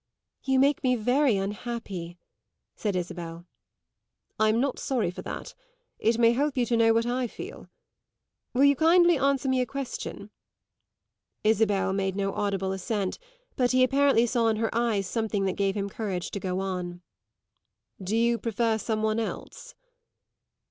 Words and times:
"You 0.43 0.57
make 0.57 0.83
me 0.83 0.95
very 0.95 1.37
unhappy," 1.37 2.17
said 2.75 2.95
Isabel. 2.95 3.45
"I'm 4.39 4.59
not 4.59 4.79
sorry 4.79 5.11
for 5.11 5.21
that; 5.21 5.53
it 5.99 6.17
may 6.17 6.31
help 6.31 6.57
you 6.57 6.65
to 6.65 6.75
know 6.75 6.99
how 6.99 7.15
I 7.17 7.27
feel. 7.27 7.69
Will 8.51 8.63
you 8.63 8.75
kindly 8.75 9.19
answer 9.19 9.47
me 9.47 9.61
a 9.61 9.67
question?" 9.67 10.31
Isabel 11.43 11.93
made 11.93 12.15
no 12.15 12.33
audible 12.33 12.71
assent, 12.71 13.19
but 13.55 13.73
he 13.73 13.83
apparently 13.83 14.25
saw 14.25 14.47
in 14.47 14.55
her 14.55 14.73
eyes 14.73 15.05
something 15.05 15.45
that 15.45 15.53
gave 15.53 15.77
him 15.77 15.87
courage 15.87 16.31
to 16.31 16.39
go 16.39 16.61
on. 16.61 17.03
"Do 18.01 18.17
you 18.17 18.39
prefer 18.39 18.79
some 18.79 19.03
one 19.03 19.19
else?" 19.19 19.75